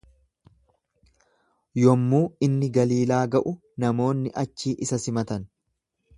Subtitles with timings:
[1.79, 3.55] Yommuu inni Galiilaa ga'u
[3.85, 5.47] namoonni achii isa simatan.